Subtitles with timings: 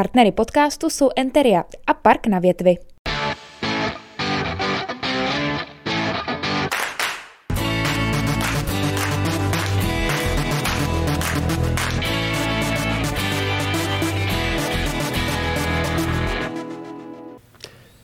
[0.00, 2.76] Partnery podcastu jsou Enteria a Park na větvi.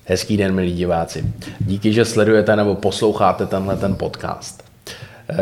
[0.04, 1.24] Hezký den, milí diváci.
[1.60, 4.64] Díky, že sledujete nebo posloucháte tenhle ten podcast.
[5.30, 5.36] E,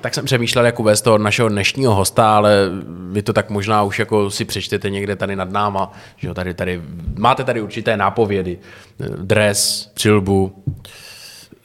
[0.00, 2.70] tak jsem přemýšlel, jak uvést toho našeho dnešního hosta, ale
[3.12, 6.54] vy to tak možná už jako si přečtete někde tady nad náma, že jo, tady,
[6.54, 6.82] tady,
[7.18, 8.58] máte tady určité nápovědy,
[9.16, 10.64] dres, přilbu,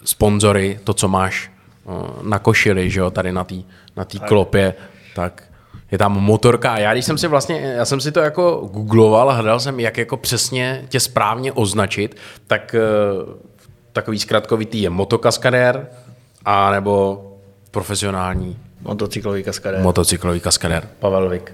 [0.04, 1.91] sponzory, to, co máš eh,
[2.22, 3.55] na košili, že jo, tady na té
[3.96, 4.74] na tý klopě,
[5.16, 5.44] tak
[5.91, 6.72] je tam motorka.
[6.72, 9.80] A já když jsem si vlastně, já jsem si to jako googloval a hledal jsem,
[9.80, 12.80] jak jako přesně tě správně označit, tak eh,
[13.94, 15.88] takový zkratkovitý je motokaskadér
[16.46, 17.22] a nebo
[17.73, 19.82] profesionální Motocyklový kaskadér.
[19.82, 20.88] motocyklový kaskadér.
[21.00, 21.54] Pavel Vik.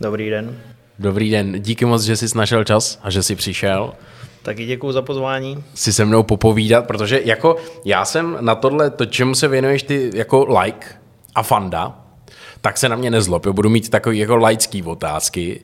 [0.00, 0.58] Dobrý den.
[0.98, 3.92] Dobrý den, díky moc, že jsi našel čas a že jsi přišel
[4.42, 5.64] Taky děkuji za pozvání.
[5.74, 10.10] si se mnou popovídat, protože jako já jsem na tohle, to čemu se věnuješ ty
[10.14, 10.86] jako like
[11.34, 11.98] a fanda,
[12.60, 13.46] tak se na mě nezlob.
[13.46, 13.52] Jo.
[13.52, 15.60] Budu mít takový jako laický otázky.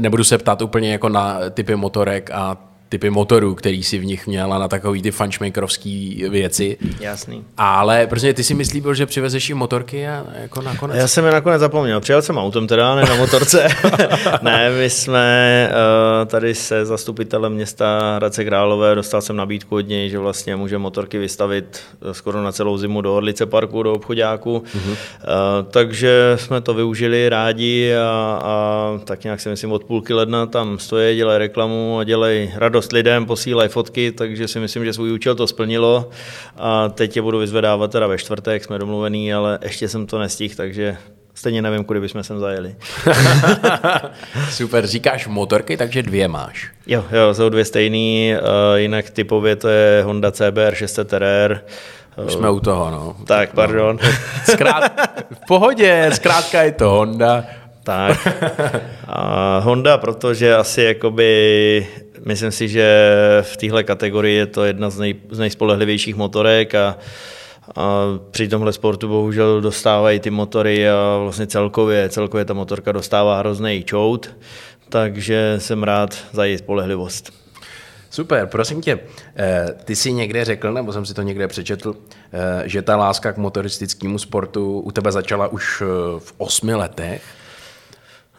[0.00, 2.56] Nebudu se ptát úplně jako na typy motorek a
[2.88, 6.76] typy motorů, který si v nich měl a na takový ty funchmakerovský věci.
[7.00, 7.44] Jasný.
[7.56, 10.96] Ale prostě ty si myslíš, že přivezeš jim motorky a jako nakonec...
[10.96, 12.00] Já jsem je nakonec zapomněl.
[12.00, 13.68] Přijel jsem autem teda, ne na motorce.
[14.42, 20.10] ne, my jsme uh, tady se zastupitelem města Hradce Králové, dostal jsem nabídku od něj,
[20.10, 24.58] že vlastně může motorky vystavit eh, skoro na celou zimu do Orlice parku, do obchodáku.
[24.58, 24.90] Uh,
[25.70, 30.78] takže jsme to využili rádi a, a tak nějak si myslím od půlky ledna tam
[30.78, 35.34] stojí, dělají reklamu a dělají radost lidem, posílají fotky, takže si myslím, že svůj účel
[35.34, 36.10] to splnilo
[36.56, 40.54] a teď je budu vyzvedávat teda ve čtvrtek, jsme domluvený, ale ještě jsem to nestihl,
[40.56, 40.96] takže
[41.34, 42.76] stejně nevím, kudy bychom sem zajeli.
[44.50, 46.70] Super, říkáš motorky, takže dvě máš.
[46.86, 51.60] Jo, jo, jsou dvě stejný, uh, jinak typově to je Honda CBR 600 RR.
[52.26, 53.16] Už jsme u toho, no.
[53.26, 53.98] Tak, pardon.
[54.52, 54.92] Zkrát,
[55.30, 57.44] v pohodě, zkrátka je to Honda.
[57.84, 58.28] Tak.
[59.06, 61.86] A Honda, protože asi jakoby,
[62.24, 63.08] myslím si, že
[63.42, 66.98] v téhle kategorii je to jedna z, nej, z nejspolehlivějších motorek a,
[67.76, 73.38] a při tomhle sportu bohužel dostávají ty motory a vlastně celkově, celkově ta motorka dostává
[73.38, 74.36] hrozný čout,
[74.88, 77.32] takže jsem rád za její spolehlivost.
[78.10, 78.98] Super, prosím tě,
[79.36, 81.96] eh, ty jsi někde řekl, nebo jsem si to někde přečetl,
[82.32, 85.86] eh, že ta láska k motoristickému sportu u tebe začala už eh,
[86.18, 87.22] v osmi letech.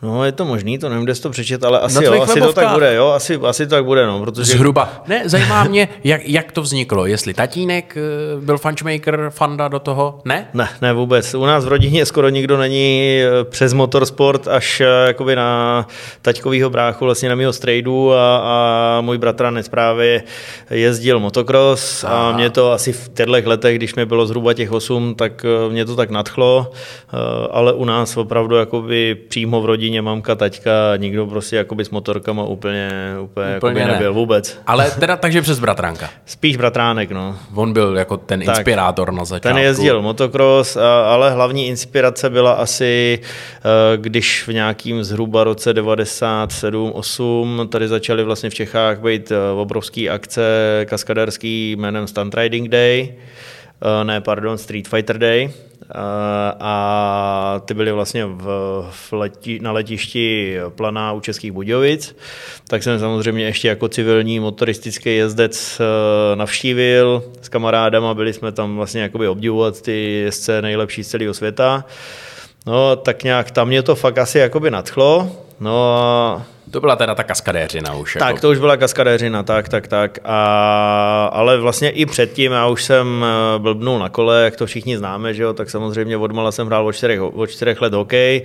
[0.01, 2.53] No, je to možný, to nevím, kde jsi to přečet, ale asi jo, asi to
[2.53, 4.53] tak bude, jo, asi, asi to tak bude, no, protože...
[4.53, 5.03] Zhruba.
[5.07, 10.21] Ne, zajímá mě, jak, jak to vzniklo, jestli tatínek eh, byl funchmaker, fanda do toho,
[10.25, 10.47] ne?
[10.53, 11.33] Ne, ne vůbec.
[11.33, 15.87] U nás v rodině skoro nikdo není eh, přes motorsport až eh, jakoby na
[16.21, 20.23] taťkovýho bráchu, vlastně na mého strejdu a, a můj bratranec právě
[20.69, 24.71] jezdil motocross a, a mě to asi v těchto letech, když mi bylo zhruba těch
[24.71, 26.71] 8, tak mě to tak nadchlo,
[27.51, 31.89] ale u nás opravdu jakoby přímo v rodině rodině mamka, taťka, nikdo prostě jakoby s
[31.89, 32.89] motorkama úplně,
[33.21, 33.91] úplně, úplně ne.
[33.91, 34.59] nebyl vůbec.
[34.67, 36.09] Ale teda takže přes bratránka.
[36.25, 37.35] Spíš bratránek, no.
[37.55, 39.55] On byl jako ten tak, inspirátor na začátku.
[39.55, 47.67] Ten jezdil motocross, ale hlavní inspirace byla asi, eh, když v nějakým zhruba roce 97-8
[47.67, 50.41] tady začaly vlastně v Čechách být eh, obrovský akce
[50.89, 53.13] kaskaderský jménem Stunt Riding Day,
[53.81, 55.49] eh, ne, pardon, Street Fighter Day,
[56.59, 62.15] a ty byly vlastně v, v leti, na letišti Planá u Českých Budějovic,
[62.67, 68.75] tak jsem samozřejmě ještě jako civilní motoristický jezdec eh, navštívil s kamarádama, byli jsme tam
[68.75, 71.85] vlastně jakoby obdivovat ty jezdce nejlepší z celého světa.
[72.65, 75.31] No, tak nějak tam mě to fakt asi jakoby nadchlo.
[75.59, 78.17] No a to byla teda ta kaskadéřina už.
[78.19, 78.41] Tak, jako.
[78.41, 80.19] to už byla kaskadéřina, tak, tak, tak.
[80.23, 84.97] A, ale vlastně i předtím, já už jsem eh, blbnul na kole, jak to všichni
[84.97, 88.41] známe, že jo, tak samozřejmě odmala jsem hrál od čtyřech, od čtyřech let hokej,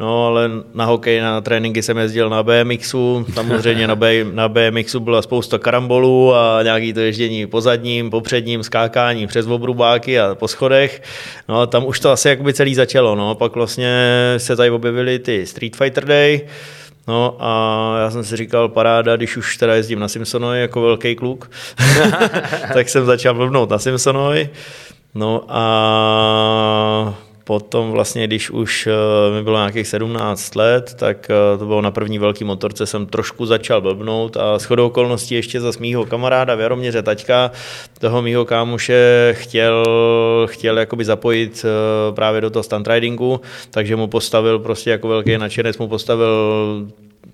[0.00, 5.00] no ale na hokej, na tréninky jsem jezdil na BMXu, samozřejmě na, B, na BMXu
[5.00, 10.34] byla spousta karambolů a nějaký to ježdění po zadním, po předním, skákání přes obrubáky a
[10.34, 11.02] po schodech,
[11.48, 13.88] no tam už to asi jakoby celý začalo, no, pak vlastně
[14.36, 16.40] se tady objevily ty Street Fighter Day,
[17.08, 21.14] No a já jsem si říkal, paráda, když už teda jezdím na Simpsonovi jako velký
[21.14, 21.50] kluk,
[22.74, 24.50] tak jsem začal blbnout na Simpsonovi.
[25.14, 27.14] No a
[27.48, 28.92] Potom vlastně, když už eh,
[29.36, 33.46] mi bylo nějakých 17 let, tak eh, to bylo na první velký motorce, jsem trošku
[33.46, 37.50] začal blbnout a shodou okolností ještě za mýho kamaráda v Jaroměře Taťka,
[38.00, 39.84] toho mýho kámoše chtěl,
[40.46, 43.40] chtěl jakoby zapojit eh, právě do toho stunt ridingu,
[43.70, 46.86] takže mu postavil prostě jako velký nadšenec, mu postavil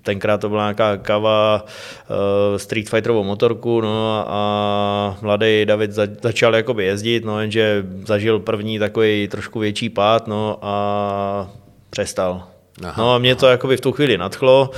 [0.05, 6.55] tenkrát to byla nějaká kava uh, Street Fighterovou motorku, no a mladý David za, začal
[6.55, 11.49] jakoby jezdit, no jenže zažil první takový trošku větší pád, no a
[11.89, 12.54] přestal.
[12.83, 14.69] Aha, no a mě to jakoby v tu chvíli nadchlo.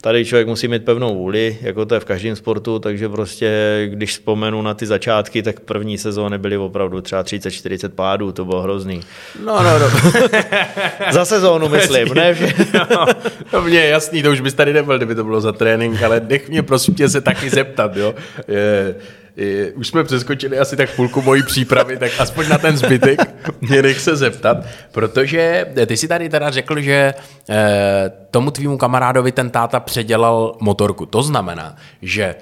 [0.00, 3.50] Tady člověk musí mít pevnou vůli, jako to je v každém sportu, takže prostě,
[3.90, 8.62] když vzpomenu na ty začátky, tak první sezóny byly opravdu třeba 30-40 pádů, to bylo
[8.62, 9.00] hrozný.
[9.44, 9.90] No, no, no.
[11.12, 12.36] za sezónu myslím, ne?
[12.90, 13.06] no,
[13.50, 16.20] to mě je jasný, to už bys tady nebyl, kdyby to bylo za trénink, ale
[16.28, 18.14] nech mě prosím tě se taky zeptat, jo.
[18.48, 18.94] Je,
[19.74, 24.00] už jsme přeskočili asi tak půlku mojí přípravy, tak aspoň na ten zbytek mě nech
[24.00, 24.56] se zeptat,
[24.92, 27.14] protože ty si tady teda řekl, že
[27.50, 31.06] eh, tomu tvýmu kamarádovi ten táta předělal motorku.
[31.06, 32.34] To znamená, že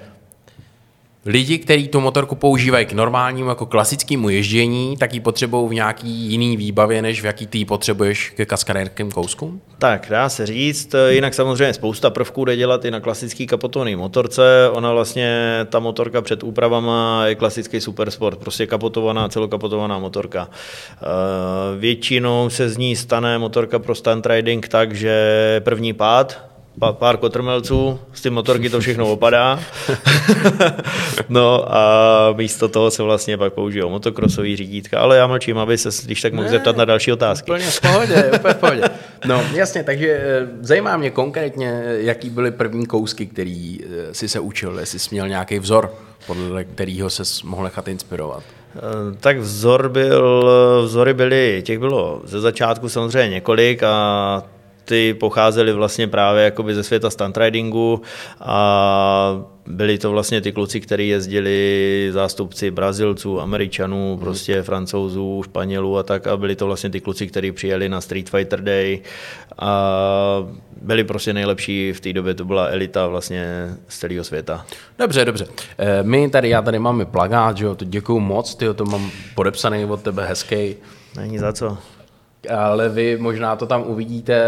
[1.25, 6.07] lidi, kteří tu motorku používají k normálnímu jako klasickému ježdění, tak ji potřebují v nějaký
[6.07, 9.61] jiný výbavě, než v jaký ty potřebuješ ke kaskadérským kouskům?
[9.79, 10.95] Tak, dá se říct.
[11.09, 14.69] Jinak samozřejmě spousta prvků jde dělat i na klasický kapotovaný motorce.
[14.71, 20.49] Ona vlastně, ta motorka před úpravama je klasický supersport, prostě kapotovaná, celokapotovaná motorka.
[20.93, 20.97] Eh,
[21.77, 27.99] většinou se z ní stane motorka pro stunt riding tak, že první pád, pár kotrmelců,
[28.13, 29.59] z ty motorky to všechno opadá.
[31.29, 35.89] no a místo toho se vlastně pak použijou motokrosový řídítka, ale já mlčím, aby se,
[36.05, 37.51] když tak mohl zeptat na další otázky.
[37.51, 38.83] Úplně v pohodě, úplně v pohodě.
[39.25, 44.39] No jasně, takže eh, zajímá mě konkrétně, jaký byly první kousky, který eh, si se
[44.39, 45.93] učil, jestli jsi měl nějaký vzor,
[46.27, 48.43] podle kterého se mohl nechat inspirovat.
[48.75, 48.79] Eh,
[49.19, 50.49] tak vzor byl,
[50.85, 54.43] vzory byly, těch bylo ze začátku samozřejmě několik a
[54.85, 58.01] ty pocházely vlastně právě jakoby ze světa stunt ridingu
[58.39, 64.19] a byli to vlastně ty kluci, kteří jezdili zástupci Brazilců, Američanů, hmm.
[64.19, 68.29] prostě Francouzů, Španělů a tak a byli to vlastně ty kluci, kteří přijeli na Street
[68.29, 69.01] Fighter Day
[69.59, 70.47] a
[70.81, 74.65] byli prostě nejlepší v té době, to byla elita vlastně z celého světa.
[74.99, 75.47] Dobře, dobře.
[75.77, 79.11] Eh, my tady, já tady máme plagát, že jo, to děkuju moc, ty to mám
[79.35, 80.75] podepsaný od tebe, hezký.
[81.15, 81.77] Není za co
[82.49, 84.43] ale vy možná to tam uvidíte,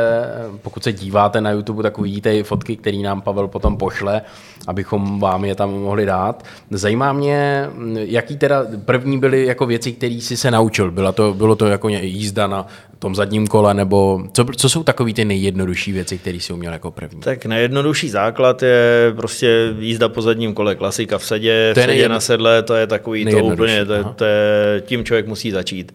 [0.62, 4.21] pokud se díváte na YouTube, tak uvidíte i fotky, které nám Pavel potom pošle,
[4.68, 6.44] abychom vám je tam mohli dát.
[6.71, 10.92] Zajímá mě, jaký teda první byly jako věci, které jsi se naučil.
[10.92, 12.68] Bylo to, bylo to jako jízda na
[13.00, 16.92] tom zadním kole, nebo co, co jsou takové ty nejjednodušší věci, které jsi uměl jako
[16.92, 17.19] první?
[17.19, 22.19] Tak nejjednodušší základ je prostě jízda po zadním kole, klasika v sedě, v sedě na
[22.19, 25.92] sedle, to je takový to úplně, to, to je, tím člověk musí začít.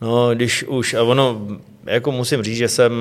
[0.00, 1.46] No, když už, a ono,
[1.86, 2.92] jako musím říct, že jsem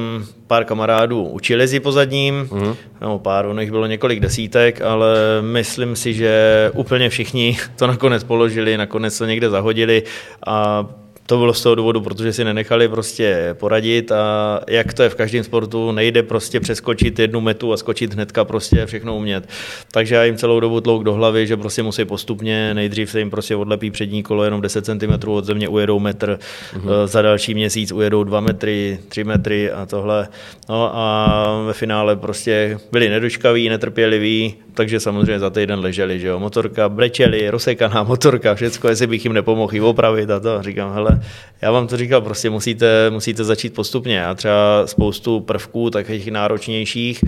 [0.47, 2.75] pár kamarádů učil jezdit po zadním, mm-hmm.
[3.01, 8.23] no pár, ono jich bylo několik desítek, ale myslím si, že úplně všichni to nakonec
[8.23, 10.03] položili, nakonec to někde zahodili
[10.47, 10.85] a
[11.27, 15.15] to bylo z toho důvodu, protože si nenechali prostě poradit a jak to je v
[15.15, 19.49] každém sportu, nejde prostě přeskočit jednu metu a skočit hnedka prostě všechno umět.
[19.91, 23.29] Takže já jim celou dobu tlouk do hlavy, že prostě musí postupně, nejdřív se jim
[23.29, 26.39] prostě odlepí přední kolo jenom 10 cm od země, ujedou metr,
[26.73, 27.07] mm-hmm.
[27.07, 30.27] za další měsíc ujedou 2 metry, 3 metry a tohle.
[30.69, 36.39] No a ve finále prostě byli nedočkaví, netrpěliví, takže samozřejmě za týden leželi, že jo,
[36.39, 40.61] motorka, brečeli, rozsekaná motorka, všecko, jestli bych jim nepomohl opravit a to.
[40.61, 41.14] Říkám, hele,
[41.61, 44.25] já vám to říkal, prostě musíte, musíte začít postupně.
[44.25, 47.23] A třeba spoustu prvků, takových náročnějších,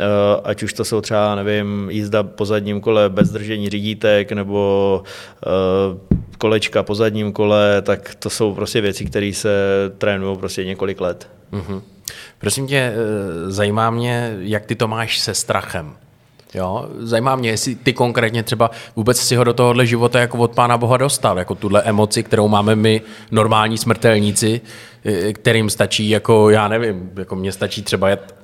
[0.00, 0.04] eh,
[0.44, 5.02] ať už to jsou třeba, nevím, jízda po zadním kole bez držení řídítek, nebo
[5.46, 9.50] eh, kolečka po zadním kole, tak to jsou prostě věci, které se
[9.98, 11.28] trénují prostě několik let.
[11.52, 11.82] Mm-hmm.
[12.38, 15.96] Prosím tě, eh, zajímá mě, jak ty to máš se strachem.
[16.54, 20.54] Jo, zajímá mě, jestli ty konkrétně třeba vůbec si ho do tohohle života jako od
[20.54, 24.60] Pána Boha dostal, jako tuhle emoci, kterou máme my normální smrtelníci,
[25.04, 28.34] eh, kterým stačí jako, já nevím, jako mně stačí třeba jet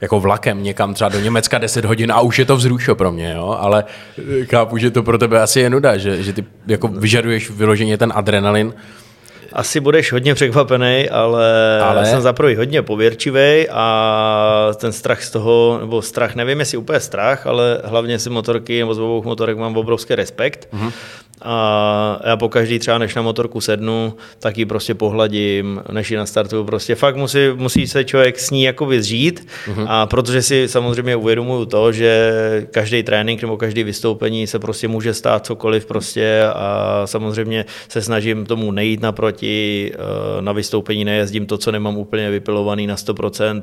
[0.00, 3.32] jako vlakem někam třeba do Německa 10 hodin a už je to vzrušo pro mě,
[3.36, 3.56] jo?
[3.60, 3.84] ale
[4.18, 7.98] eh, chápu, že to pro tebe asi je nuda, že, že ty jako vyžaduješ vyloženě
[7.98, 8.74] ten adrenalin,
[9.52, 12.06] asi budeš hodně překvapený, ale, ale...
[12.06, 17.46] jsem za hodně pověrčivý a ten strach z toho, nebo strach, nevím jestli úplně strach,
[17.46, 20.68] ale hlavně si motorky nebo z obou motorek mám obrovský respekt.
[20.72, 20.92] Mm-hmm.
[21.42, 26.16] A já po každý třeba, než na motorku sednu, tak ji prostě pohladím, než ji
[26.16, 26.64] nastartuju.
[26.64, 29.46] Prostě fakt musí, musí se člověk s ní jako vyzřít.
[29.66, 29.86] Mm-hmm.
[29.88, 32.32] A protože si samozřejmě uvědomuju to, že
[32.70, 38.46] každý trénink nebo každý vystoupení se prostě může stát cokoliv prostě a samozřejmě se snažím
[38.46, 39.92] tomu nejít naproti.
[39.94, 43.62] Eh, na vystoupení nejezdím to, co nemám úplně vypilovaný na 100%,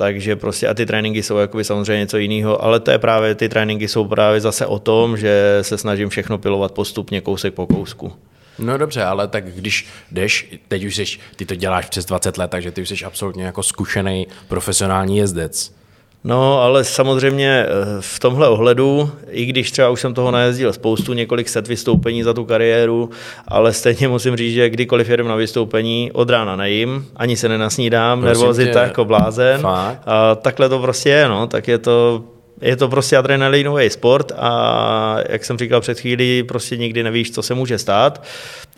[0.00, 3.48] takže prostě a ty tréninky jsou jakoby samozřejmě něco jiného, ale to je právě, ty
[3.48, 8.12] tréninky jsou právě zase o tom, že se snažím všechno pilovat postupně, kousek po kousku.
[8.58, 11.04] No dobře, ale tak když jdeš, teď už jsi,
[11.36, 15.79] ty to děláš přes 20 let, takže ty už jsi absolutně jako zkušený profesionální jezdec.
[16.24, 17.68] No, ale samozřejmě eh,
[18.00, 22.34] v tomhle ohledu, i když třeba už jsem toho najezdil spoustu, několik set vystoupení za
[22.34, 23.10] tu kariéru,
[23.48, 28.20] ale stejně musím říct, že kdykoliv jedem na vystoupení, od rána nejím, ani se nenasnídám,
[28.20, 29.60] nervozita jako blázen.
[29.60, 30.02] Fakt?
[30.06, 32.24] A takhle to prostě je, no, tak je to
[32.60, 37.42] je to prostě adrenalinový sport a jak jsem říkal před chvílí, prostě nikdy nevíš, co
[37.42, 38.24] se může stát,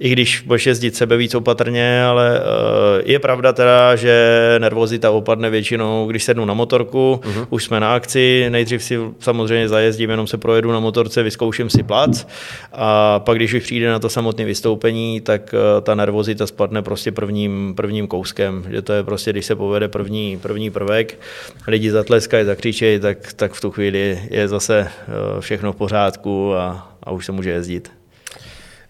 [0.00, 5.50] i když budeš jezdit sebe víc opatrně, ale uh, je pravda teda, že nervozita opadne
[5.50, 7.46] většinou, když sednu na motorku, uh-huh.
[7.50, 11.82] už jsme na akci, nejdřív si samozřejmě zajezdím, jenom se projedu na motorce, vyzkouším si
[11.82, 12.26] plac
[12.72, 17.12] a pak, když už přijde na to samotné vystoupení, tak uh, ta nervozita spadne prostě
[17.12, 21.18] prvním, prvním kouskem, že to je prostě, když se povede první, první prvek,
[21.66, 26.96] lidi zatleskají, zakřičejí, tak, tak v tu chvíli je zase eh, všechno v pořádku a,
[27.02, 27.92] a už se může jezdit.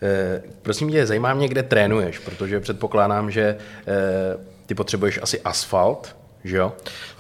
[0.02, 3.56] Eh, prosím tě, zajímá mě, kde trénuješ, protože předpokládám, že eh,
[4.66, 6.72] ty potřebuješ asi asfalt, že jo?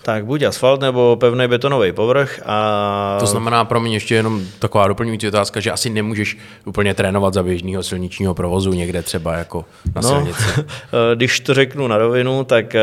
[0.04, 2.40] Tak buď asfalt nebo pevný betonový povrch.
[2.46, 3.16] A...
[3.20, 7.42] To znamená pro mě ještě jenom taková doplňující otázka, že asi nemůžeš úplně trénovat za
[7.42, 10.44] běžného silničního provozu někde třeba jako na no, silnici.
[11.14, 12.80] Když to řeknu na rovinu, tak eh,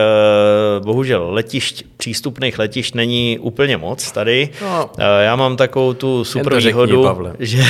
[0.80, 4.50] bohužel letišť, přístupných letišť není úplně moc tady.
[4.62, 7.06] No, eh, Já mám takovou tu super výhodu,
[7.40, 7.64] že,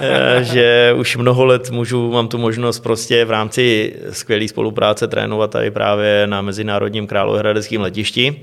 [0.00, 5.50] eh, že už mnoho let můžu, mám tu možnost prostě v rámci skvělé spolupráce trénovat
[5.50, 8.36] tady právě na Mezinárodním královéhradeckém letišti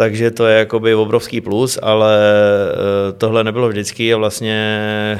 [0.00, 2.18] takže to je jakoby obrovský plus, ale
[2.72, 4.56] eh, tohle nebylo vždycky a vlastně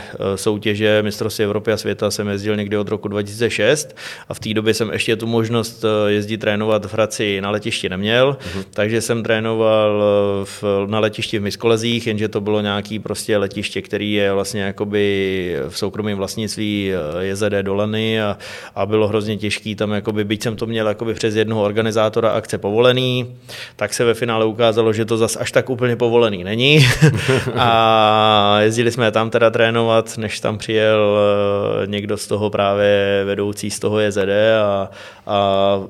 [0.00, 3.96] eh, soutěže mistrovství Evropy a světa jsem jezdil někdy od roku 2006
[4.28, 7.88] a v té době jsem ještě tu možnost eh, jezdit trénovat v Hradci na letišti
[7.88, 8.64] neměl, uh-huh.
[8.70, 10.02] takže jsem trénoval
[10.44, 15.56] v, na letišti v Miskolezích, jenže to bylo nějaký prostě letiště, který je vlastně jakoby
[15.68, 18.38] v soukromém vlastnictví JZD Dolany a,
[18.75, 22.58] a bylo hrozně těžký tam jakoby, byť jsem to měl jakoby přes jednoho organizátora akce
[22.58, 23.37] povolený,
[23.76, 26.86] tak se ve finále ukázalo, že to zas až tak úplně povolený není.
[27.56, 33.70] a jezdili jsme tam teda trénovat, než tam přijel eh, někdo z toho právě vedoucí
[33.70, 34.18] z toho JZD
[34.62, 34.90] a,
[35.26, 35.80] a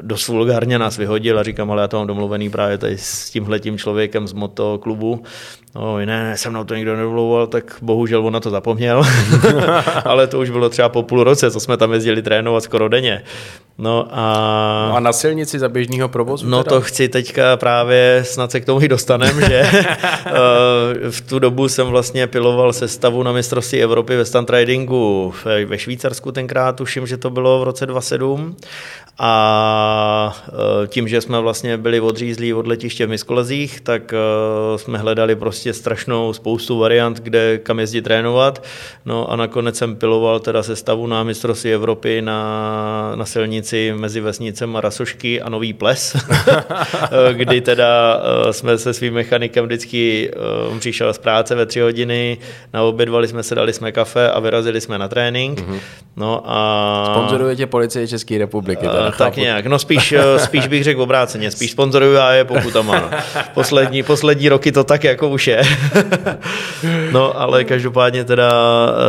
[0.00, 3.78] dost vulgárně nás vyhodil a říkám, ale já to mám domluvený právě tady s tímhletím
[3.78, 5.22] člověkem z motoklubu,
[5.74, 9.02] No, ne, ne, se mnou to nikdo nedomlouval, tak bohužel on na to zapomněl.
[10.04, 13.22] Ale to už bylo třeba po půl roce, co jsme tam jezdili trénovat skoro denně.
[13.78, 16.48] No a, no a na silnici za běžného provozu?
[16.48, 16.76] No teda?
[16.76, 21.68] to chci teďka právě, snad se k tomu i dostanem, že eh, v tu dobu
[21.68, 25.34] jsem vlastně piloval sestavu na mistrovství Evropy ve stunt ridingu
[25.66, 28.56] ve Švýcarsku tenkrát, tuším, že to bylo v roce 2007
[29.22, 34.98] a eh, tím, že jsme vlastně byli odřízlí od letiště v Miskolezích, tak eh, jsme
[34.98, 38.64] hledali prostě strašnou spoustu variant, kde kam jezdit trénovat.
[39.04, 44.76] No a nakonec jsem piloval teda sestavu na mistrovství Evropy na, na silnici mezi vesnicem
[44.76, 46.16] a Rasošky a Nový ples,
[47.32, 52.38] kdy teda eh, jsme se svým mechanikem vždycky eh, přišel z práce ve tři hodiny,
[52.72, 55.60] naobědvali jsme se, dali jsme kafe a vyrazili jsme na trénink.
[55.60, 55.80] Mm-hmm.
[56.16, 57.12] No a...
[57.14, 58.86] Sponzoruje tě policie České republiky.
[58.86, 59.40] Teda, tak chápu.
[59.40, 63.10] nějak, no spíš, spíš bych řekl obráceně, spíš sponzoruju a je pokud tam má.
[63.54, 65.62] Poslední, poslední roky to tak jako už je.
[67.12, 68.50] no, ale každopádně teda,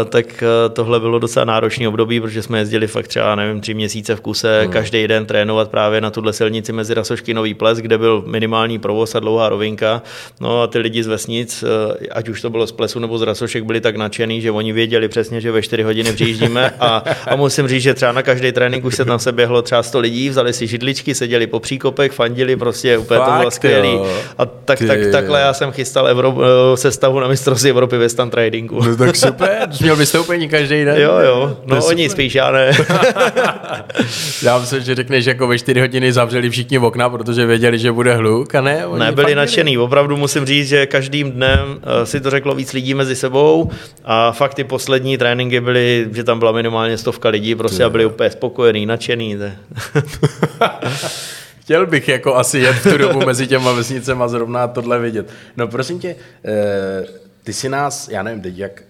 [0.02, 3.74] eh, tak eh, tohle bylo docela náročný období, protože jsme jezdili fakt třeba, nevím, tři
[3.74, 4.72] měsíce v kuse, hmm.
[4.72, 9.16] každý den trénovat právě na tuhle silnici mezi Rasošky Nový ples, kde byl minimální provoz
[9.16, 10.02] a dlouhá rovinka.
[10.40, 13.22] No a ty lidi z vesnic, eh, ať už to bylo z plesu nebo z
[13.22, 17.36] Rasošek, byli tak nadšený, že oni věděli přesně, že ve 4 hodiny přijíždíme a, a
[17.36, 20.30] musím říct, že třeba na každý trénink už se tam se běhlo třeba 100 lidí,
[20.30, 24.00] vzali si židličky, seděli po příkopech, fandili, prostě úplně Fakt, to bylo skvělý.
[24.38, 26.42] A tak, tak, takhle já jsem chystal Evropu,
[26.76, 28.82] sestavu na mistrovství Evropy ve stand tradingu.
[28.84, 31.02] No tak super, měl vystoupení každý den.
[31.02, 32.12] Jo, jo, no oni super.
[32.12, 32.72] spíš, já ne.
[34.44, 37.92] já myslím, že řekneš, jako ve 4 hodiny zavřeli všichni v okna, protože věděli, že
[37.92, 38.86] bude hluk a ne?
[38.86, 42.94] Oni byli nadšený, opravdu musím říct, že každým dnem eh, si to řeklo víc lidí
[42.94, 43.70] mezi sebou
[44.06, 48.06] a fakt ty poslední tréninky byly, že tam byla minimálně stovka lidí prostě a byli
[48.06, 49.38] úplně spokojení, nadšený.
[51.62, 55.30] Chtěl bych jako asi jet v tu dobu mezi těma vesnicema zrovna tohle vidět.
[55.58, 57.06] No prosím tě, eh,
[57.44, 58.84] ty si nás, já nevím teď jak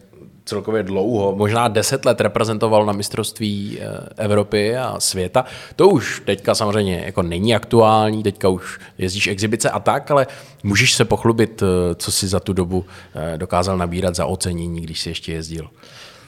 [0.46, 5.46] celkově dlouho, možná deset let reprezentoval na mistrovství eh, Evropy a světa.
[5.76, 10.28] To už teďka samozřejmě jako není aktuální, teďka už jezdíš exibice a tak, ale
[10.64, 12.86] můžeš se pochlubit, eh, co si za tu dobu
[13.38, 15.70] dokázal nabírat za ocenění, když si ještě jezdil?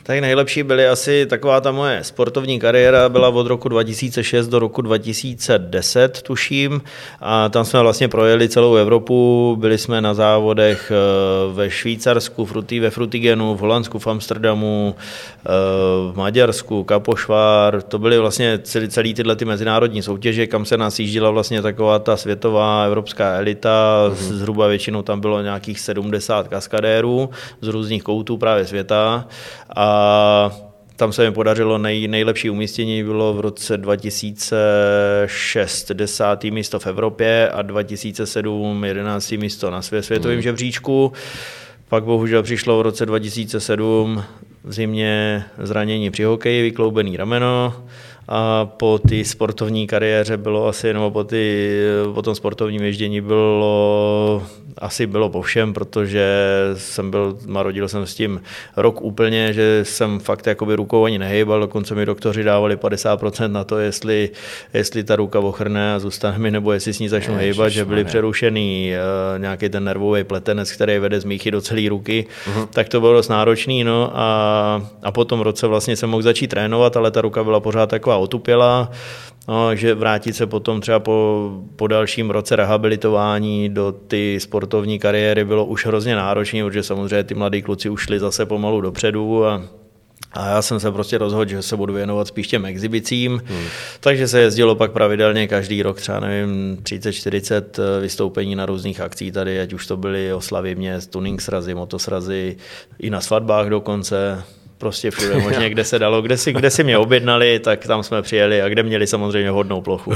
[0.05, 4.81] Tak nejlepší byly asi taková ta moje sportovní kariéra, byla od roku 2006 do roku
[4.81, 6.81] 2010, tuším,
[7.21, 12.47] a tam jsme vlastně projeli celou Evropu, byli jsme na závodech eh, ve Švýcarsku,
[12.79, 15.49] ve Frutigenu, v Holandsku, v Amsterdamu, eh,
[16.11, 20.99] v Maďarsku, Kapošvár, to byly vlastně celý, celý tyhle ty mezinárodní soutěže, kam se nás
[20.99, 24.13] jíždila vlastně taková ta světová evropská elita, mm-hmm.
[24.13, 27.29] zhruba většinou tam bylo nějakých 70 kaskadérů
[27.61, 29.27] z různých koutů právě světa.
[29.75, 29.92] A
[30.95, 37.49] tam se mi podařilo nej, nejlepší umístění bylo v roce 2006 desátý místo v Evropě
[37.49, 40.41] a 2007 jedenáctý místo na svě, světovém mm.
[40.41, 41.13] žebříčku.
[41.89, 44.23] Pak bohužel přišlo v roce 2007
[44.63, 47.73] v zimě zranění při hokeji, vykloubený rameno
[48.27, 51.69] a po té sportovní kariéře bylo asi, nebo po, ty,
[52.13, 54.43] po tom sportovním ježdění bylo
[54.77, 56.25] asi bylo po všem, protože
[56.77, 58.41] jsem byl, narodil jsem s tím
[58.77, 63.63] rok úplně, že jsem fakt jakoby rukou ani nehejbal, dokonce mi doktoři dávali 50% na
[63.63, 64.29] to, jestli,
[64.73, 68.03] jestli ta ruka ochrne a zůstane mi, nebo jestli s ní začnu hejbat, že byly
[68.03, 72.67] přerušený uh, nějaký ten nervový pletenec, který vede z míchy do celé ruky, uh-huh.
[72.67, 76.47] tak to bylo dost náročný, no a, a po tom roce vlastně jsem mohl začít
[76.47, 78.91] trénovat, ale ta ruka byla pořád taková otupělá,
[79.47, 85.45] No, že vrátit se potom třeba po, po dalším roce rehabilitování do ty sportovní kariéry
[85.45, 89.63] bylo už hrozně náročné, protože samozřejmě ty mladí kluci už šli zase pomalu dopředu a
[90.35, 93.65] a já jsem se prostě rozhodl, že se budu věnovat spíš těm exhibicím, hmm.
[93.99, 99.31] takže se jezdilo pak pravidelně každý rok, třeba nevím, 30-40 eh, vystoupení na různých akcích
[99.31, 102.57] tady, ať už to byly oslavy měst, tuning srazy, motosrazy,
[102.99, 104.43] i na svatbách dokonce
[104.83, 108.21] prostě všude možně, kde se dalo, kde si, kde si mě objednali, tak tam jsme
[108.21, 110.13] přijeli a kde měli samozřejmě hodnou plochu.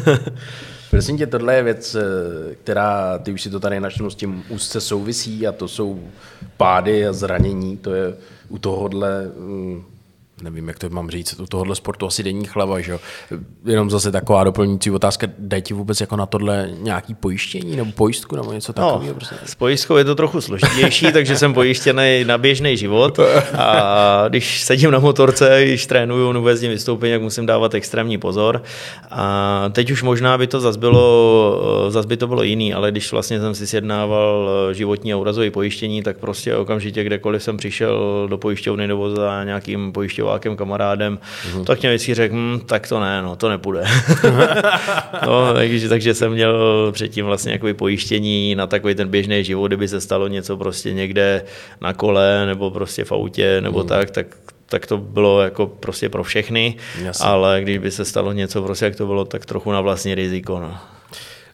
[0.90, 4.44] Prosím tě, tohle je věc, eh, která, ty už si to tady načnu, s tím
[4.48, 6.00] úzce souvisí a to jsou
[6.56, 8.14] pády a zranění, to je
[8.48, 9.84] u tohohle mm,
[10.42, 12.98] nevím, jak to mám říct, u tohohle sportu asi denní chleba, že jo.
[13.64, 18.36] Jenom zase taková doplňující otázka, dají ti vůbec jako na tohle nějaký pojištění nebo pojistku
[18.36, 19.06] nebo něco takového?
[19.06, 19.34] No, prostě?
[19.44, 23.18] S pojistkou je to trochu složitější, takže jsem pojištěný na běžný život
[23.58, 28.62] a když sedím na motorce, když trénuju nebo jezdím vystoupení, jak musím dávat extrémní pozor.
[29.10, 33.12] A teď už možná by to zase bylo, zas by to bylo jiný, ale když
[33.12, 38.38] vlastně jsem si sjednával životní a úrazové pojištění, tak prostě okamžitě kdekoliv jsem přišel do
[38.38, 41.64] pojišťovny nebo za nějakým pojišťovným divákem, kamarádem, mm-hmm.
[41.64, 43.84] tak mě vždycky řekl, hm, tak to ne, no, to nepůjde.
[45.26, 49.88] no, takže, takže jsem měl předtím vlastně jakoby pojištění na takový ten běžný život, kdyby
[49.88, 51.44] se stalo něco prostě někde
[51.80, 53.86] na kole nebo prostě v autě nebo mm.
[53.86, 54.26] tak, tak
[54.68, 57.26] tak to bylo jako prostě pro všechny, Jasně.
[57.26, 60.60] ale když by se stalo něco prostě, jak to bylo, tak trochu na vlastní riziko.
[60.60, 60.78] No.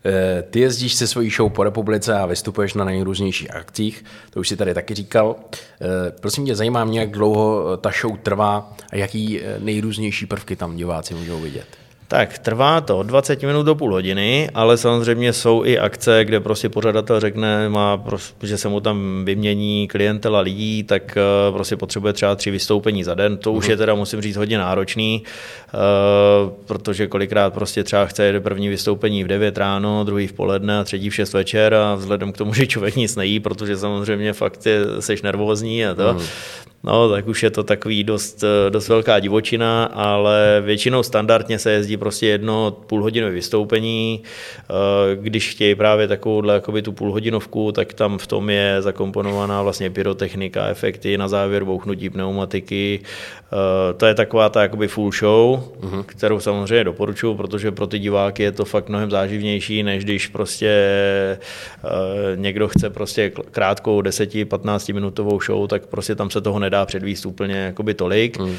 [0.04, 4.48] Eh, ty jezdíš se svojí show po republice a vystupuješ na nejrůznějších akcích, to už
[4.48, 5.36] si tady taky říkal.
[5.52, 10.56] Eh, prosím tě, zajímá mě, jak dlouho ta show trvá a jaký eh, nejrůznější prvky
[10.56, 11.66] tam diváci můžou vidět.
[12.12, 16.68] Tak trvá to 20 minut do půl hodiny, ale samozřejmě jsou i akce, kde prostě
[16.68, 18.04] pořadatel řekne, má,
[18.42, 23.14] že se mu tam vymění klientela lidí, tak eh, prostě potřebuje třeba tři vystoupení za
[23.14, 23.36] den.
[23.36, 23.78] To už je mhm.
[23.78, 25.78] teda, musím říct, hodně náročný, eh,
[26.66, 31.10] protože kolikrát prostě třeba chce první vystoupení v 9 ráno, druhý v poledne a třetí
[31.10, 34.80] v 6 večer a vzhledem k tomu, že člověk nic nejí, protože samozřejmě fakt je,
[35.00, 36.20] seš nervózní a to, mm.
[36.84, 41.96] No, tak už je to takový dost, dost velká divočina, ale většinou standardně se jezdí
[42.02, 44.22] prostě jedno půlhodinové vystoupení.
[44.22, 49.90] Eh, když chtějí právě takovouhle jakoby tu půlhodinovku, tak tam v tom je zakomponovaná vlastně
[49.90, 53.00] pyrotechnika, efekty, na závěr bouchnutí pneumatiky.
[53.02, 56.02] Eh, to je taková ta jakoby full show, uh-huh.
[56.06, 60.68] kterou samozřejmě doporučuji, protože pro ty diváky je to fakt mnohem záživnější, než když prostě
[60.68, 61.38] eh,
[62.36, 67.54] někdo chce prostě krátkou 10-15 minutovou show, tak prostě tam se toho nedá předvíst úplně
[67.54, 68.38] jakoby tolik.
[68.38, 68.56] Hmm.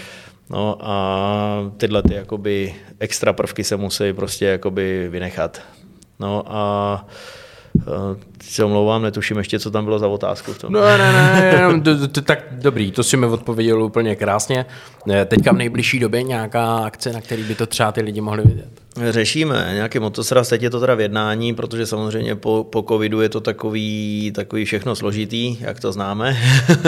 [0.49, 5.61] No a tyhle ty jakoby extra prvky se musí prostě jakoby vynechat.
[6.19, 7.05] No a
[8.41, 10.53] se omlouvám, netuším ještě, co tam bylo za otázku.
[10.53, 10.73] V tom.
[10.73, 14.65] No ne, ne, jenom, to, to, tak dobrý, to si mi odpověděl úplně krásně.
[15.25, 18.82] Teďka v nejbližší době nějaká akce, na který by to třeba ty lidi mohli vidět?
[19.09, 23.29] Řešíme nějaký motosraz, teď je to teda v jednání, protože samozřejmě po, po covidu je
[23.29, 26.37] to takový, takový všechno složitý, jak to známe.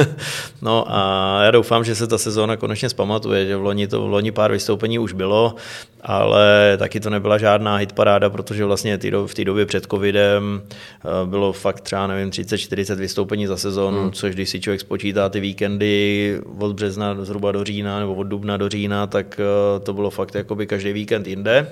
[0.62, 4.10] no a já doufám, že se ta sezóna konečně zpamatuje, že v loni, to, v
[4.10, 5.56] loni pár vystoupení už bylo,
[6.02, 11.54] ale taky to nebyla žádná hitparáda, protože vlastně v té době před covidem eh, bylo
[11.54, 14.12] fakt třeba, nevím, 30-40 vystoupení za sezónu, hmm.
[14.12, 18.58] což když si člověk spočítá ty víkendy od března zhruba do října nebo od dubna
[18.58, 21.68] do října, tak eh, to bylo fakt jakoby každý víkend jinde.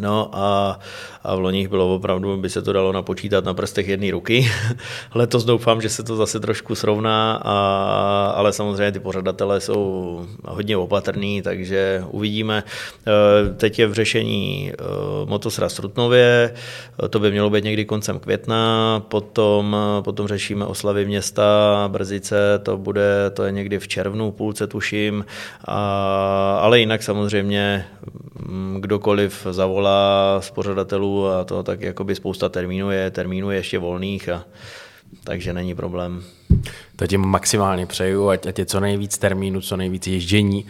[0.00, 0.78] No a,
[1.24, 4.50] a v loních bylo opravdu, by se to dalo napočítat na prstech jedné ruky.
[5.14, 10.76] Letos doufám, že se to zase trošku srovná, a, ale samozřejmě ty pořadatelé jsou hodně
[10.76, 12.64] opatrní, takže uvidíme.
[13.06, 14.74] E, teď je v řešení e,
[15.24, 16.54] motosra Strutnově,
[17.10, 21.44] to by mělo být někdy koncem května, potom, potom řešíme oslavy města
[21.88, 25.24] Brzice, to bude, to je někdy v červnu, půlce tuším,
[25.64, 27.86] a, ale jinak samozřejmě
[28.80, 33.78] kdokoliv zavolá volá z pořadatelů a to tak jakoby spousta termínů je, termínů je ještě
[33.78, 34.44] volných a
[35.24, 36.22] takže není problém.
[36.96, 40.66] To ti maximálně přeju, ať, ať je co nejvíc termínů, co nejvíc ježdění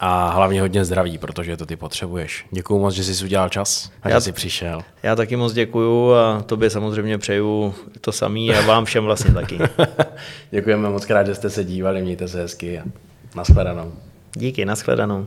[0.00, 2.46] a hlavně hodně zdraví, protože to ty potřebuješ.
[2.50, 4.82] Děkuji moc, že jsi udělal čas a já, že jsi přišel.
[5.02, 9.58] Já taky moc děkuju a tobě samozřejmě přeju to samý a vám všem vlastně taky.
[10.50, 12.82] Děkujeme moc krát, že jste se dívali, mějte se hezky a
[13.36, 13.92] nashledanou.
[14.36, 15.26] Díky, nashledanou.